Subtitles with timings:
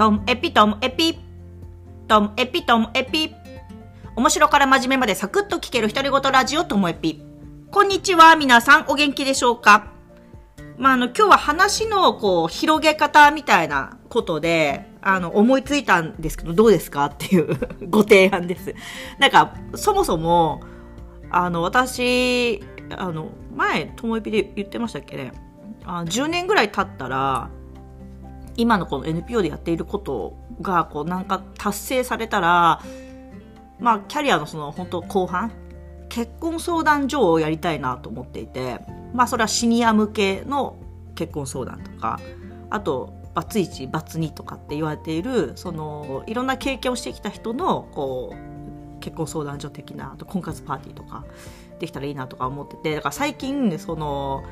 [0.00, 1.18] トムエピトムエピ。
[2.08, 3.34] トムエピトムエピ。
[4.16, 7.22] 面白から真面目までサクッと聞ける独り言ラジオトモエピ。
[7.70, 9.92] こんにちは、皆さんお元気でしょうか？
[10.78, 17.58] まあ、あの、今日は話の、こう、広げ方みたいなことで、あの、思いついたんですけど、どうですかっていう
[17.90, 18.74] ご提案です。
[19.18, 20.62] なんか、そもそも、
[21.30, 22.64] あの、私、
[22.96, 25.32] あの、前、ともえぴで言ってましたっけね？
[25.84, 27.50] あ10年ぐらい経ったら、
[28.60, 32.82] 今のこの NPO でやっていることが、こう、なんか達成されたら、
[33.78, 35.52] まあ、キャリアのその、本当後半、
[36.08, 38.80] 結婚相談所をやりたいなと思っていて、
[39.14, 40.76] まあ、それはシニア向けの
[41.14, 42.20] 結婚相談とか、
[42.68, 51.24] あと、バツ1、バツ2とかって言われている、その、いろんな経験をしてきた人の、こう、結婚相談所的な、あと婚活パーティーとか、
[51.78, 54.44] できたらいいなとか思ってて、だから最近、その、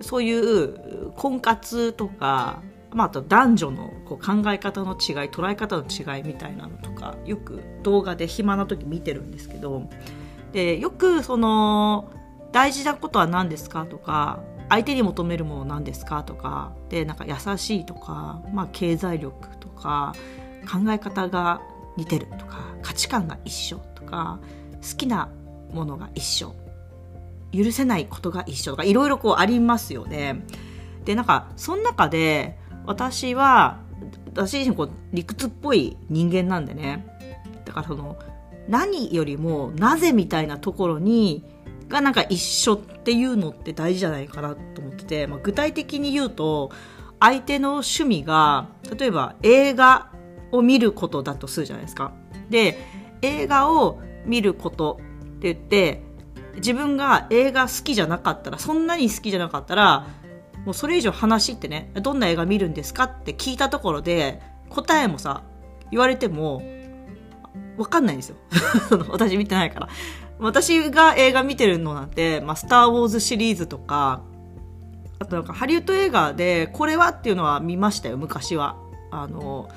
[0.00, 2.60] そういう婚活とか、
[2.94, 4.96] まあ、あと男女のこう考え方の違い
[5.30, 9.88] 捉え方の違いみたいなのとかよく動画で暇な時見てるんですけど
[10.52, 12.12] でよくその
[12.52, 20.14] 大事なことは何ですかとか相手に求めるもの何ですかとかでなんか優しいとか、まあ、経済力とか
[20.70, 21.62] 考え方が
[21.96, 24.40] 似てるとか価値観が一緒とか
[24.80, 25.30] 好きな
[25.72, 26.54] ものが一緒
[27.52, 30.42] 許せないことが一緒とかいろいろこうありますよね。
[31.04, 33.80] でなんかその中で私は
[34.34, 37.06] 私自身こう理屈っぽい人間なんでね
[37.64, 38.18] だからその
[38.68, 41.44] 何よりもなぜみたいなところに
[41.88, 46.70] がなんか一緒っていうのって大事じゃないかなと思ってて、まあ、具体的に言うと
[47.20, 50.10] 相手の趣味が例えば映画
[50.50, 52.12] を見ることだとするじゃないですか。
[52.50, 52.78] で
[53.22, 54.98] 映画を見ること
[55.36, 56.02] って言って
[56.56, 60.06] 自分が映画好きじゃなかったらそんなに好きじゃなかったら
[60.64, 65.42] もうそれ以上話ってね、どんな映画見るんですかって聞いたところで、答えもさ、
[65.90, 66.62] 言われても、
[67.76, 68.36] わかんないんですよ。
[69.10, 69.88] 私見てないから。
[70.38, 74.22] 私が映画見てるのなんて、まあ、スター・ウォーズシリーズとか、
[75.18, 78.76] あとなんかハリウッド映画で、これはっていうのは見ましたよ、昔は。
[79.10, 79.68] あの、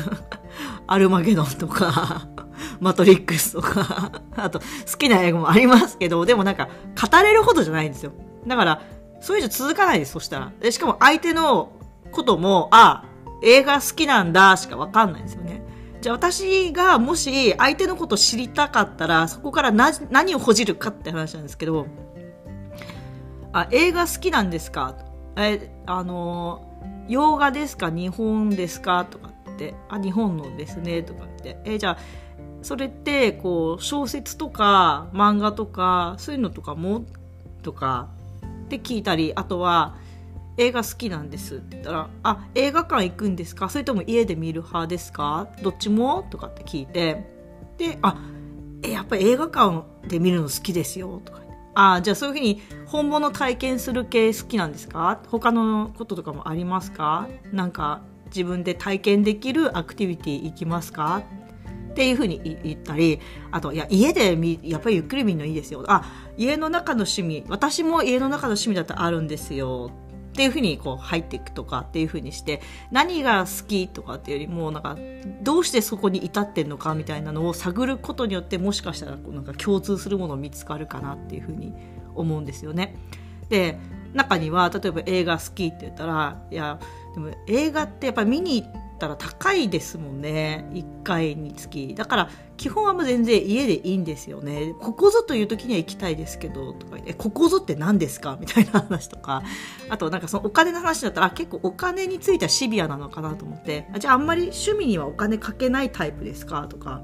[0.86, 2.26] アルマゲドンとか、
[2.80, 4.64] マトリックスとか、あと好
[4.98, 6.68] きな映画もありますけど、でもなんか
[7.00, 8.12] 語れるほどじゃないんですよ。
[8.46, 8.82] だから、
[9.20, 10.52] それ以上続かないです、そしたら。
[10.60, 11.72] でしかも相手の
[12.12, 13.04] ことも、あ、
[13.42, 15.62] 映画好きなんだしかわかんないんですよね。
[16.00, 21.86] じゃあ私がもし相手のこと知りたかったら、そこから何をほじるかって話なんですけど、
[23.52, 24.94] あ、映画好きなんですか？
[25.36, 26.62] え、あの、
[27.08, 27.90] 洋画ですか？
[27.90, 29.04] 日本ですか？
[29.04, 31.58] とかって、あ、日本のですね、とかって。
[31.64, 31.98] え、じゃあ、
[32.62, 37.04] それって、こう、小説とか漫画とか、そういうのとかも？
[37.62, 38.08] とか、
[38.66, 39.96] って聞いたりあとは
[40.58, 43.68] 映画好きなんですって言ったら「あ映画館行くんですか？
[43.68, 45.48] それとも家で見る派ですか？
[45.62, 47.24] どっちも?」とかって聞いて
[47.78, 48.16] で「あ
[48.82, 51.40] えやっぱり映画館で見るの好きですよ」とか。
[51.78, 55.20] あじゃあそういうふうに本物体験する系好きなんですか？
[55.28, 57.28] 他のこととかもありますか？
[57.52, 61.22] なんか自分で体験できるアクティビティ行きますか？
[61.96, 63.20] っていうふうに言ったり、
[63.50, 65.82] あと、いや、家でみ、やっぱりゆっくり見るのいいですよ。
[65.88, 66.04] あ、
[66.36, 69.90] 家の中の趣味、私も家の中の趣味だってあるんですよ。
[70.34, 74.98] っていうふうにこう入っていくとかっていうふうにして何が好きとかっていうよりもなんか
[75.40, 81.72] どうしてそこに至ってんのかみたいなのを探ることによってもしかしたらこうなんか共通するもの見つかるかなっていうふうに
[82.14, 82.96] 思うんですよね。
[83.48, 83.78] で
[84.12, 86.78] 中には例えば映画好きって言ったらいや
[87.14, 90.68] でも映画ってやっぱり見に行ったら高いですもんね。
[90.72, 91.94] 1回につき。
[91.94, 94.74] だから基本はもう全然家でいいんですよね。
[94.80, 96.98] ここぞという時には行きたいですけどとか。
[97.04, 99.42] えここぞって何ですかみたいな話とか。
[99.88, 103.88] あとなんかそのお金の話だったら結構お金についてはシビアなのかなと思って。
[103.98, 107.02] じゃああんまり趣味にはお金かけないタイプですかとか。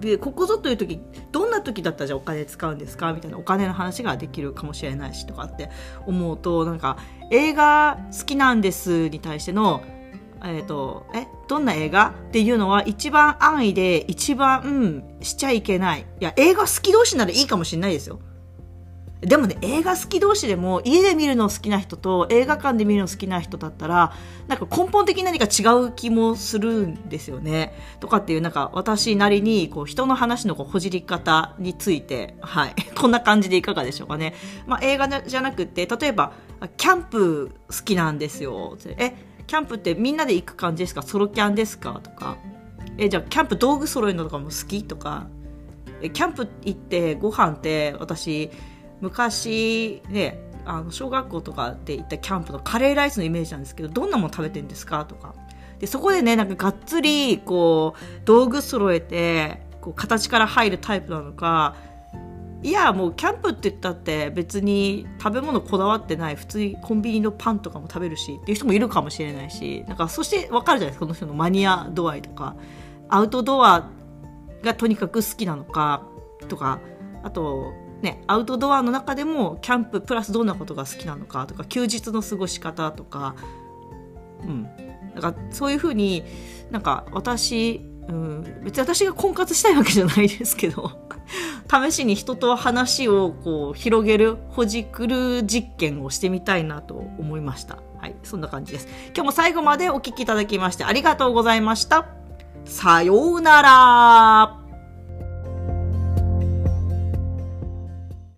[0.00, 1.00] でここぞという時
[1.32, 5.70] どんな時だったらじゃあお金使うんですかみたいなお金の話ができるかもしれないしとかって
[6.06, 6.98] 思うとなんか
[7.30, 9.82] 映画好きなんですに対しての
[10.48, 16.00] えっ、ー、と、え、どんな映画っていうのは一番安易で一番、うん、しちゃいけない。
[16.00, 18.20] いや、映画好き同士ならいいかもしれないですよ。
[19.20, 24.12] でもね、映画好き同士でも家で見るの好きな人と映画館で見るの好きな人だったら、
[24.46, 27.72] なんか根本的に何か違う気もするんですよね。
[27.98, 32.74] とかっていう、なんか私なりにこう人の話のこうほじり方について、はい。
[32.94, 34.34] こんな感じでいかがでしょうかね。
[34.66, 36.32] まあ映画じゃなくて、例えば、
[36.76, 38.76] キャンプ好きなんですよ。
[38.98, 39.14] え、
[39.46, 41.02] キャンプってみんなで行く感じですか？
[41.02, 42.00] ソロキャンですか？
[42.02, 42.36] とか。
[42.98, 44.84] えじゃあキャンプ道具揃えるのとかも好き？
[44.84, 45.26] とか。
[46.02, 48.50] えキャンプ行ってご飯って私
[49.00, 55.04] 昔ねあの小学校とかで行ったキャンプのカレーライスのイメージなんですけどどんなもの食べてるんですか？
[55.04, 55.34] とか。
[55.78, 61.76] で、そこでね、なんかがっつり、こう、道具揃えて、こう、形から入るタイプなのか、
[62.62, 72.56] いや、もうキャンプって言ったって別に食べ物こだわってない、普通にコンビニのパンとかも食べるしっていう人もいるかもしれないし、なんかそしてわかるじゃないですか、この人のマニア度合いとか、
[73.08, 73.90] アウトドア
[74.62, 76.02] がとにかく好きなのか、
[76.48, 76.80] とか、
[77.22, 77.72] あと、
[78.02, 83.34] ね、アウトドアの中でもキャンププラスどんなことが好きなのかとか休日の過ごし方とか、
[84.42, 84.62] うん、
[85.14, 86.22] なんかそういうふうに
[86.70, 90.90] なんか私、うん、別に私が婚活したいわけじゃないですけど。
[91.70, 97.78] 試しに人と話をこう広げるほじくる実験をしてみたいなと思いました。
[97.98, 98.88] はい、そんな感じです。
[99.08, 102.06] 今日も最後までお聴きいただきましてありがとうございました。
[102.64, 104.65] さようなら